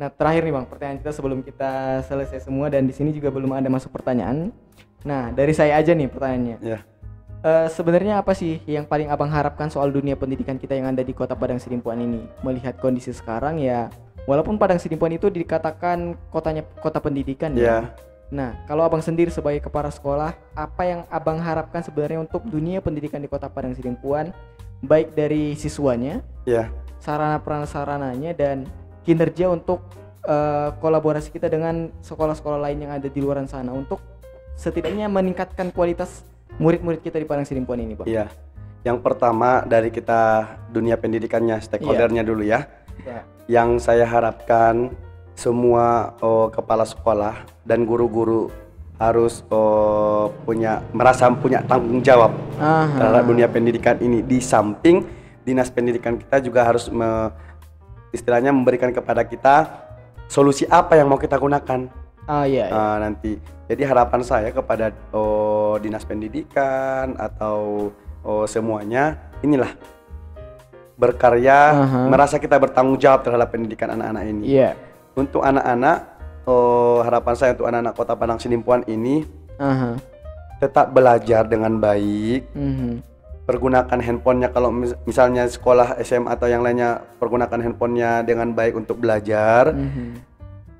Nah, 0.00 0.08
terakhir 0.08 0.48
nih 0.48 0.54
Bang, 0.56 0.64
pertanyaan 0.64 0.96
kita 1.04 1.12
sebelum 1.12 1.44
kita 1.44 2.00
selesai 2.08 2.48
semua 2.48 2.72
dan 2.72 2.88
di 2.88 2.94
sini 2.96 3.12
juga 3.12 3.28
belum 3.28 3.52
ada 3.52 3.68
masuk 3.68 3.92
pertanyaan. 3.92 4.48
Nah, 5.04 5.28
dari 5.28 5.52
saya 5.52 5.76
aja 5.76 5.92
nih 5.92 6.08
pertanyaannya. 6.08 6.56
Ya. 6.64 6.80
Eh, 7.40 7.68
sebenarnya 7.68 8.20
apa 8.20 8.32
sih 8.32 8.64
yang 8.64 8.88
paling 8.88 9.12
abang 9.12 9.28
harapkan 9.28 9.68
soal 9.68 9.92
dunia 9.92 10.16
pendidikan 10.16 10.56
kita 10.56 10.72
yang 10.72 10.88
ada 10.88 11.04
di 11.04 11.12
kota 11.12 11.36
Padang 11.36 11.60
Sidimpuan 11.60 12.00
ini? 12.00 12.24
Melihat 12.40 12.80
kondisi 12.80 13.12
sekarang 13.12 13.60
ya, 13.60 13.92
walaupun 14.24 14.56
Padang 14.56 14.80
Sidimpuan 14.80 15.12
itu 15.12 15.28
dikatakan 15.28 16.16
kotanya 16.32 16.64
kota 16.80 16.96
pendidikan 16.96 17.52
ya. 17.52 17.60
Ya. 17.60 17.78
Nah, 18.32 18.56
kalau 18.64 18.88
abang 18.88 19.04
sendiri 19.04 19.28
sebagai 19.28 19.60
kepala 19.60 19.92
sekolah, 19.92 20.32
apa 20.56 20.82
yang 20.88 21.04
abang 21.12 21.36
harapkan 21.36 21.84
sebenarnya 21.84 22.24
untuk 22.24 22.40
dunia 22.48 22.80
pendidikan 22.80 23.20
di 23.20 23.28
kota 23.28 23.52
Padang 23.52 23.76
Sidimpuan, 23.76 24.32
baik 24.80 25.12
dari 25.12 25.52
siswanya, 25.60 26.24
Ya. 26.48 26.72
sarana 26.96 27.36
prasarananya 27.36 28.32
dan 28.32 28.64
kinerja 29.04 29.48
untuk 29.50 29.84
eh, 30.24 30.70
kolaborasi 30.78 31.32
kita 31.32 31.48
dengan 31.48 31.88
sekolah-sekolah 32.04 32.60
lain 32.60 32.88
yang 32.88 32.92
ada 32.96 33.08
di 33.08 33.20
luar 33.20 33.40
sana 33.48 33.72
untuk 33.72 34.00
setidaknya 34.60 35.08
meningkatkan 35.08 35.72
kualitas 35.72 36.24
murid-murid 36.60 37.00
kita 37.00 37.16
di 37.16 37.24
Padang 37.24 37.48
Sidimpuan 37.48 37.80
ini, 37.80 37.96
Bang. 37.96 38.04
Iya. 38.04 38.28
Yang 38.84 38.98
pertama 39.04 39.64
dari 39.64 39.92
kita 39.92 40.56
dunia 40.72 40.96
pendidikannya, 40.96 41.60
stakeholdernya 41.60 42.24
dulu 42.24 42.44
ya. 42.44 42.68
Ya. 43.04 43.24
Yang 43.48 43.88
saya 43.88 44.04
harapkan 44.04 44.92
semua 45.36 46.16
oh, 46.20 46.52
kepala 46.52 46.84
sekolah 46.84 47.44
dan 47.64 47.88
guru-guru 47.88 48.52
harus 49.00 49.40
oh, 49.48 50.28
punya 50.44 50.84
merasa 50.92 51.32
punya 51.32 51.64
tanggung 51.64 52.04
jawab 52.04 52.36
Aha. 52.60 53.00
terhadap 53.00 53.24
dunia 53.24 53.48
pendidikan 53.48 53.96
ini. 54.00 54.20
Di 54.20 54.40
samping 54.40 55.04
dinas 55.44 55.72
pendidikan 55.72 56.20
kita 56.20 56.40
juga 56.44 56.68
harus 56.68 56.92
me- 56.92 57.32
istilahnya 58.10 58.50
memberikan 58.54 58.90
kepada 58.90 59.22
kita 59.26 59.70
solusi 60.30 60.66
apa 60.70 60.94
yang 60.98 61.10
mau 61.10 61.18
kita 61.18 61.38
gunakan 61.38 61.90
Ah 62.30 62.46
iya. 62.46 62.70
iya. 62.70 62.74
uh, 62.74 62.96
nanti. 63.02 63.42
Jadi 63.66 63.82
harapan 63.82 64.22
saya 64.22 64.54
kepada 64.54 64.94
oh, 65.10 65.74
dinas 65.82 66.06
pendidikan 66.06 67.18
atau 67.18 67.90
oh, 68.22 68.46
semuanya 68.46 69.18
inilah 69.42 69.74
berkarya, 70.94 71.58
Aha. 71.74 72.00
merasa 72.06 72.36
kita 72.36 72.60
bertanggung 72.60 73.00
jawab 73.00 73.26
terhadap 73.26 73.50
pendidikan 73.50 73.90
anak-anak 73.98 74.24
ini. 74.30 74.44
Iya. 74.52 74.76
Untuk 75.16 75.40
anak-anak, 75.42 75.98
oh, 76.46 77.00
harapan 77.02 77.34
saya 77.34 77.50
untuk 77.56 77.66
anak-anak 77.66 77.94
Kota 77.98 78.14
Padang 78.14 78.38
Sidimpuan 78.38 78.84
ini 78.86 79.24
Aha. 79.58 79.96
tetap 80.62 80.92
belajar 80.94 81.48
dengan 81.50 81.80
baik, 81.82 82.52
Mhm. 82.54 82.92
Pergunakan 83.42 83.98
handphonenya 83.98 84.48
kalau 84.48 84.70
mis- 84.70 84.96
misalnya 85.04 85.44
sekolah 85.44 85.98
SMA 86.00 86.28
atau 86.28 86.46
yang 86.46 86.60
lainnya 86.60 87.02
pergunakan 87.16 87.58
handphonenya 87.60 88.22
dengan 88.22 88.50
baik 88.50 88.74
untuk 88.74 88.98
belajar. 88.98 89.70
Mhm. 89.70 90.28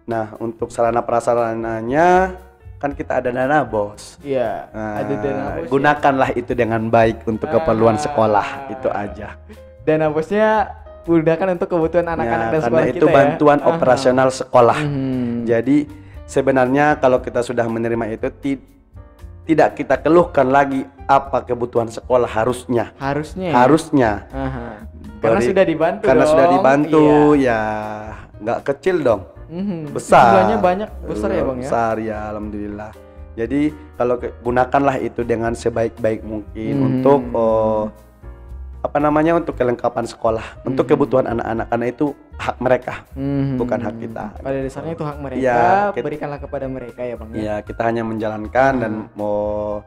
Nah, 0.07 0.35
untuk 0.39 0.69
sarana 0.69 1.01
prasarananya 1.01 2.35
kan 2.77 2.91
kita 2.91 3.21
ada 3.21 3.29
dana 3.29 3.61
bos. 3.63 4.17
Iya. 4.21 4.71
Nah, 4.71 4.95
ada 4.99 5.15
dana 5.15 5.45
bos. 5.53 5.61
ya. 5.61 5.69
gunakanlah 5.69 6.31
itu 6.33 6.53
dengan 6.53 6.83
baik 6.87 7.23
untuk 7.25 7.47
keperluan 7.47 7.95
Ah. 7.95 8.03
sekolah 8.03 8.47
itu 8.69 8.89
aja. 8.89 9.37
Dana 9.81 10.09
bosnya 10.09 10.49
gunakan 11.03 11.49
untuk 11.55 11.69
kebutuhan 11.69 12.07
anak-anak 12.07 12.29
Ya, 12.29 12.39
dan 12.47 12.61
karena 12.61 12.67
sekolah 12.69 12.87
itu 12.87 12.97
kita 12.97 13.07
ya. 13.07 13.17
bantuan 13.17 13.59
Aha. 13.59 13.69
operasional 13.69 14.29
sekolah. 14.31 14.79
Mhm. 14.79 15.45
Jadi 15.45 15.77
sebenarnya 16.25 16.97
kalau 16.97 17.19
kita 17.19 17.41
sudah 17.41 17.67
menerima 17.67 18.05
itu 18.11 18.29
tidak 19.51 19.75
kita 19.75 19.99
keluhkan 19.99 20.47
lagi 20.47 20.87
apa 21.05 21.43
kebutuhan 21.43 21.91
sekolah 21.91 22.31
harusnya. 22.31 22.95
harusnya. 22.97 23.51
ya? 23.51 23.55
Harusnya. 23.57 24.11
Aha. 24.31 24.67
Karena 25.19 25.37
Dari- 25.37 25.49
sudah 25.51 25.65
dibantu 25.67 26.05
Karena 26.07 26.23
dong. 26.23 26.31
sudah 26.31 26.47
dibantu 26.49 27.05
Iya. 27.35 27.43
ya 27.43 27.61
nggak 28.41 28.59
kecil 28.65 28.97
dong. 29.03 29.23
Mhm. 29.51 29.91
Besar. 29.91 30.23
Jumlahnya 30.25 30.57
banyak 30.63 30.91
besar 31.05 31.29
ya 31.29 31.43
bang 31.43 31.59
ya. 31.59 31.65
Besar 31.67 31.95
ya 31.99 32.19
alhamdulillah. 32.31 32.91
Jadi 33.35 33.61
kalau 33.97 34.15
ke- 34.17 34.35
gunakanlah 34.41 34.97
itu 34.99 35.21
dengan 35.23 35.53
sebaik-baik 35.53 36.23
mungkin 36.23 36.73
Hmm. 36.73 36.87
untuk 36.87 37.21
oh, 37.33 37.83
apa 38.81 38.97
namanya 38.97 39.35
untuk 39.35 39.55
kelengkapan 39.55 40.07
sekolah, 40.07 40.63
untuk 40.63 40.87
Hmm. 40.87 40.93
kebutuhan 40.95 41.27
anak-anak 41.29 41.67
karena 41.69 41.87
itu 41.89 42.07
hak 42.41 42.57
mereka, 42.57 43.05
Mhm. 43.13 43.61
bukan 43.61 43.79
hak 43.85 43.97
kita. 44.01 44.25
Pada 44.41 44.59
dasarnya 44.65 44.93
itu 44.97 45.05
hak 45.05 45.19
mereka. 45.21 45.41
Iya, 45.45 45.65
kita- 45.93 46.07
berikanlah 46.09 46.41
kepada 46.41 46.67
mereka 46.67 47.01
ya 47.05 47.15
bang. 47.21 47.29
ya. 47.37 47.41
Ya 47.45 47.55
kita 47.61 47.83
hanya 47.85 48.03
menjalankan 48.03 48.73
dan 48.81 48.93
Hmm. 49.05 49.13
mau 49.13 49.85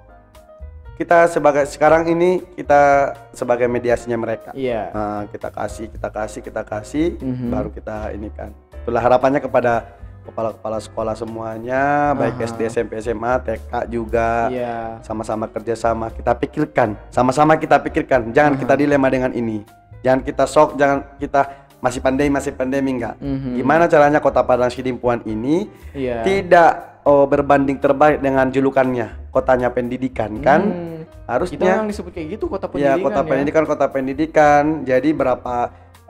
kita 0.93 1.25
sebagai 1.25 1.65
sekarang 1.65 2.05
ini 2.05 2.45
kita 2.53 3.13
sebagai 3.33 3.65
mediasinya 3.65 4.13
mereka. 4.13 4.53
Iya. 4.53 4.93
Nah, 4.93 5.21
kita 5.33 5.49
kasih, 5.49 5.89
kita 5.89 6.09
kasih, 6.13 6.41
kita 6.45 6.61
kasih, 6.61 7.17
Mhm. 7.17 7.49
baru 7.49 7.69
kita 7.73 8.13
ini 8.13 8.29
kan. 8.29 8.53
Itulah 8.85 9.01
harapannya 9.01 9.41
kepada 9.41 9.89
kepala-kepala 10.23 10.77
sekolah 10.79 11.15
semuanya, 11.17 12.13
baik 12.15 12.39
Aha. 12.39 12.45
SD, 12.47 12.69
SMP, 12.69 13.01
SMA, 13.01 13.41
TK 13.43 13.89
juga, 13.89 14.47
Iya. 14.47 15.01
sama-sama 15.01 15.49
kerjasama. 15.49 16.13
Kita 16.13 16.31
pikirkan, 16.37 16.95
sama-sama 17.09 17.57
kita 17.57 17.81
pikirkan. 17.81 18.31
Jangan 18.31 18.55
Aha. 18.55 18.61
kita 18.61 18.73
dilema 18.77 19.09
dengan 19.09 19.33
ini. 19.33 19.65
Jangan 20.03 20.19
kita 20.21 20.43
sok, 20.43 20.75
jangan 20.75 21.15
kita 21.15 21.62
masih 21.83 21.99
pandemi, 21.99 22.31
masih 22.31 22.55
pandemi 22.55 22.89
enggak. 22.95 23.19
Mhm. 23.19 23.59
Gimana 23.59 23.91
caranya 23.91 24.23
Kota 24.23 24.39
Padang 24.47 24.71
Sidimpuan 24.71 25.19
ini 25.27 25.67
Iya. 25.91 26.23
tidak 26.23 27.03
oh, 27.03 27.27
berbanding 27.27 27.83
terbalik 27.83 28.23
dengan 28.23 28.47
julukannya, 28.47 29.27
kotanya 29.35 29.67
pendidikan 29.75 30.39
kan? 30.39 30.61
Kita 30.63 31.27
Harusnya 31.27 31.79
memang 31.79 31.87
disebut 31.91 32.11
kayak 32.15 32.27
gitu 32.35 32.45
kota 32.51 32.67
Ya 32.75 32.95
pendidikan 32.95 33.03
kota 33.03 33.21
pendidikan, 33.23 33.63
kota 33.67 33.85
pendidikan. 33.91 34.63
Jadi 34.87 35.09
berapa 35.11 35.55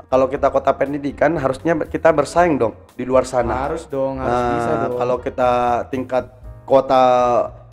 kalau 0.09 0.29
kita 0.29 0.53
kota 0.53 0.73
pendidikan 0.78 1.34
harusnya 1.41 1.73
kita 1.90 2.13
bersaing 2.13 2.61
dong 2.61 2.78
di 2.94 3.05
luar 3.05 3.25
sana. 3.25 3.66
Harus 3.69 3.90
dong, 3.90 4.22
harus 4.22 4.29
Nah, 4.29 4.53
bisa 4.57 4.72
dong. 4.85 4.94
Kalau 5.01 5.17
kita 5.22 5.51
tingkat 5.90 6.25
kota 6.69 7.05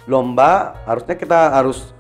lomba, 0.09 0.73
harusnya 0.89 1.17
kita 1.21 1.53
harus 1.53 1.93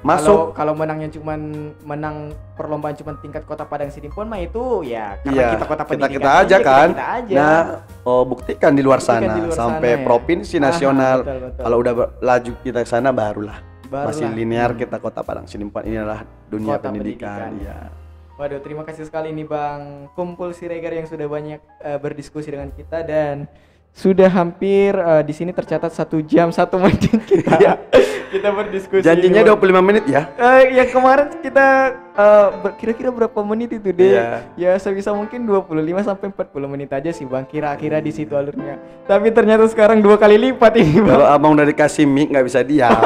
masuk. 0.00 0.52
Kalau 0.52 0.72
kalau 0.72 0.72
menangnya 0.72 1.12
cuman 1.12 1.40
menang 1.82 2.16
perlombaan 2.54 2.96
cuman 2.96 3.20
tingkat 3.20 3.44
kota 3.44 3.64
Padang 3.64 3.88
Sidimpuan 3.88 4.26
mah 4.26 4.38
itu 4.38 4.80
ya 4.82 5.20
karena 5.20 5.34
Iya, 5.34 5.46
kita 5.54 5.66
kota 5.66 5.76
kita 5.76 5.90
pendidikan 5.90 6.16
kita 6.16 6.30
aja 6.40 6.56
kan. 6.58 6.88
Kita, 6.90 7.06
aja. 7.18 7.34
Nah, 7.36 7.60
oh, 8.02 8.22
buktikan 8.24 8.72
di 8.72 8.82
luar 8.82 8.98
Buktikan 8.98 9.20
sana 9.20 9.34
di 9.34 9.40
luar 9.44 9.56
sampai 9.56 9.90
sana 9.90 10.00
ya. 10.00 10.06
provinsi 10.06 10.56
Aha, 10.56 10.64
nasional. 10.66 11.16
betul, 11.20 11.38
betul. 11.44 11.62
Kalau 11.62 11.76
udah 11.78 11.92
laju 12.18 12.52
kita 12.60 12.78
ke 12.80 12.88
sana 12.88 13.08
barulah. 13.10 13.58
Barulah. 13.86 14.06
Masih 14.08 14.26
linear 14.30 14.70
Hmm. 14.72 14.78
kita 14.78 14.96
kota 14.96 15.20
Padang 15.20 15.44
Sidimpuan 15.44 15.84
ini 15.84 15.98
adalah 15.98 16.22
dunia 16.46 16.78
Kota 16.78 16.88
pendidikan. 16.88 17.50
pendidikan. 17.50 17.52
Iya. 17.60 17.78
Waduh, 18.34 18.60
terima 18.64 18.88
kasih 18.88 19.04
sekali 19.04 19.36
nih 19.36 19.44
Bang 19.44 20.08
Kumpul 20.16 20.56
Siregar 20.56 20.96
yang 20.96 21.04
sudah 21.04 21.28
banyak 21.28 21.60
eh, 21.84 21.98
berdiskusi 22.00 22.48
dengan 22.48 22.72
kita 22.72 23.04
dan 23.04 23.44
sudah 23.90 24.26
hampir 24.26 24.92
eh, 24.92 25.22
di 25.22 25.32
sini 25.32 25.50
tercatat 25.50 25.90
satu 25.90 26.18
jam 26.20 26.48
satu 26.56 26.78
menit 26.78 27.10
kita 27.20 27.54
Iya. 27.58 27.74
kita 28.30 28.48
berdiskusi. 28.48 29.02
Janjinya 29.02 29.42
Bang. 29.44 29.58
25 29.58 29.82
menit 29.82 30.04
ya. 30.06 30.22
Eh, 30.32 30.78
yang 30.78 30.88
kemarin 30.88 31.34
kita 31.36 31.66
eh, 32.12 32.48
ber- 32.56 32.76
kira-kira 32.76 33.10
berapa 33.10 33.40
menit 33.42 33.74
itu 33.74 33.90
deh? 33.90 34.14
Iya. 34.14 34.28
Ya 34.54 34.72
sebisa 34.76 35.10
mungkin 35.10 35.42
25 35.42 35.66
sampai 36.00 36.30
40 36.30 36.46
menit 36.68 36.90
aja 36.90 37.10
sih 37.10 37.26
Bang. 37.26 37.42
Kira-kira 37.44 37.98
di 37.98 38.08
situ 38.08 38.32
alurnya. 38.32 38.78
Tapi 39.04 39.28
ternyata 39.30 39.66
sekarang 39.66 39.98
dua 39.98 40.14
kali 40.14 40.38
lipat 40.38 40.72
ini 40.76 41.02
Bang. 41.02 41.18
Kalau 41.18 41.26
abang 41.26 41.52
udah 41.52 41.66
dikasih 41.66 42.06
mic 42.06 42.30
nggak 42.30 42.46
bisa 42.46 42.62
diam. 42.62 42.94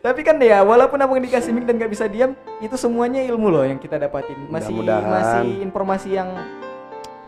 Tapi 0.00 0.20
kan 0.20 0.36
ya 0.36 0.60
walaupun 0.60 0.96
abang 0.98 1.16
dikasih 1.16 1.48
mic 1.48 1.64
dan 1.64 1.76
gak 1.76 1.88
bisa 1.88 2.04
diam, 2.04 2.32
itu 2.58 2.76
semuanya 2.76 3.24
ilmu 3.24 3.48
loh 3.48 3.64
yang 3.64 3.76
kita 3.76 3.96
dapatin. 3.96 4.36
Masih 4.48 4.68
Mudah-mudahan. 4.68 5.08
masih 5.08 5.64
informasi 5.64 6.08
yang 6.12 6.28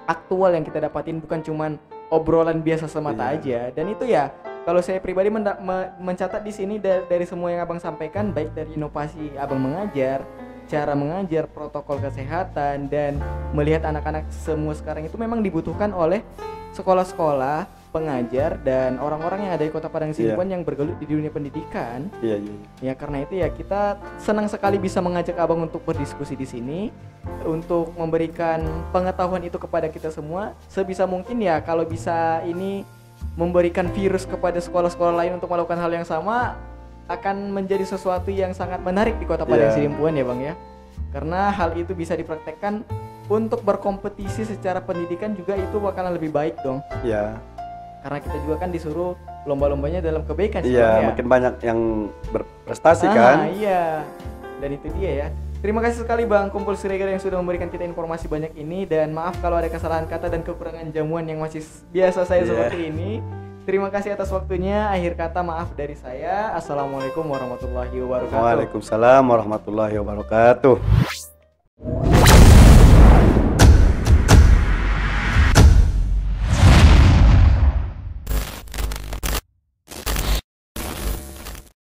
aktual 0.04 0.52
yang 0.52 0.60
kita 0.60 0.80
dapatin 0.80 1.16
bukan 1.16 1.40
cuman 1.40 1.80
obrolan 2.08 2.62
biasa 2.62 2.86
semata 2.86 3.32
Iya. 3.32 3.36
aja. 3.38 3.60
Dan 3.74 3.86
itu 3.90 4.04
ya 4.06 4.30
kalau 4.62 4.82
saya 4.82 4.98
pribadi 4.98 5.30
menda- 5.30 5.58
me- 5.58 5.90
mencatat 5.98 6.42
di 6.42 6.50
sini 6.50 6.78
da- 6.78 7.06
dari 7.06 7.22
semua 7.22 7.54
yang 7.54 7.62
abang 7.62 7.78
sampaikan, 7.78 8.34
baik 8.34 8.54
dari 8.54 8.74
inovasi 8.74 9.34
abang 9.38 9.62
mengajar, 9.62 10.26
cara 10.66 10.98
mengajar, 10.98 11.46
protokol 11.46 12.02
kesehatan 12.02 12.90
dan 12.90 13.22
melihat 13.54 13.86
anak-anak 13.86 14.26
semua 14.30 14.74
sekarang 14.74 15.06
itu 15.06 15.14
memang 15.14 15.38
dibutuhkan 15.38 15.94
oleh 15.94 16.26
sekolah-sekolah, 16.74 17.64
pengajar 17.96 18.60
dan 18.60 19.00
orang-orang 19.00 19.48
yang 19.48 19.52
ada 19.56 19.64
di 19.64 19.72
Kota 19.72 19.88
Padang 19.88 20.12
Iya. 20.12 20.36
Sidimpuan 20.36 20.52
yang 20.52 20.60
bergelut 20.60 21.00
di 21.00 21.08
dunia 21.08 21.32
pendidikan. 21.32 22.12
Iya, 22.20 22.36
iya. 22.44 22.56
Ya 22.84 22.92
karena 22.92 23.24
itu 23.24 23.40
ya 23.40 23.48
kita 23.48 23.96
senang 24.20 24.52
sekali 24.52 24.76
bisa 24.76 25.00
mengajak 25.00 25.40
abang 25.40 25.64
untuk 25.64 25.80
berdiskusi 25.88 26.36
di 26.36 26.44
sini 26.44 26.80
untuk 27.48 27.96
memberikan 27.96 28.60
pengetahuan 28.92 29.40
itu 29.48 29.56
kepada 29.56 29.88
kita 29.88 30.12
semua 30.12 30.52
sebisa 30.68 31.08
mungkin 31.08 31.40
ya 31.40 31.58
kalau 31.64 31.88
bisa 31.88 32.44
ini 32.44 32.84
memberikan 33.34 33.88
virus 33.96 34.28
kepada 34.28 34.60
sekolah-sekolah 34.60 35.16
lain 35.24 35.40
untuk 35.40 35.48
melakukan 35.48 35.80
hal 35.80 35.88
yang 35.88 36.04
sama 36.04 36.54
akan 37.08 37.54
menjadi 37.54 37.86
sesuatu 37.86 38.28
yang 38.28 38.52
sangat 38.52 38.82
menarik 38.84 39.16
di 39.16 39.24
Kota 39.24 39.48
Padang 39.48 39.72
Iya. 39.72 39.76
Sidimpuan 39.80 40.12
ya 40.12 40.24
Bang 40.28 40.40
ya. 40.44 40.54
Karena 41.14 41.48
hal 41.48 41.72
itu 41.80 41.96
bisa 41.96 42.12
dipraktekkan 42.12 42.84
untuk 43.26 43.62
berkompetisi 43.66 44.46
secara 44.46 44.78
pendidikan 44.78 45.34
juga 45.34 45.58
itu 45.58 45.76
bakalan 45.82 46.14
lebih 46.14 46.30
baik 46.30 46.60
dong. 46.62 46.78
Iya. 47.02 47.38
Karena 48.06 48.22
kita 48.22 48.38
juga 48.46 48.54
kan 48.62 48.70
disuruh 48.70 49.18
lomba-lombanya 49.44 49.98
dalam 49.98 50.22
kebaikan 50.22 50.62
Iya, 50.62 51.02
ya. 51.02 51.06
makin 51.10 51.26
banyak 51.26 51.54
yang 51.58 51.78
berprestasi 52.30 53.10
Ah, 53.10 53.12
kan. 53.12 53.36
Iya. 53.50 54.06
Dan 54.62 54.70
itu 54.72 54.86
dia 54.94 55.10
ya. 55.10 55.28
Terima 55.58 55.82
kasih 55.82 56.06
sekali 56.06 56.22
Bang 56.22 56.54
Kumpul 56.54 56.78
Siregar 56.78 57.10
yang 57.10 57.18
sudah 57.18 57.42
memberikan 57.42 57.66
kita 57.66 57.82
informasi 57.82 58.30
banyak 58.30 58.54
ini 58.54 58.86
dan 58.86 59.10
maaf 59.10 59.34
kalau 59.42 59.58
ada 59.58 59.66
kesalahan 59.66 60.06
kata 60.06 60.30
dan 60.30 60.46
kekurangan 60.46 60.94
jamuan 60.94 61.26
yang 61.26 61.42
masih 61.42 61.66
biasa 61.90 62.22
saya 62.22 62.46
Iya. 62.46 62.50
seperti 62.54 62.78
ini. 62.86 63.18
Terima 63.66 63.90
kasih 63.90 64.14
atas 64.14 64.30
waktunya. 64.30 64.86
Akhir 64.86 65.18
kata 65.18 65.42
maaf 65.42 65.74
dari 65.74 65.98
saya. 65.98 66.54
Assalamualaikum 66.54 67.26
warahmatullahi 67.26 67.90
wabarakatuh. 67.98 68.38
Waalaikumsalam 68.38 69.26
warahmatullahi 69.26 69.98
wabarakatuh. 69.98 71.35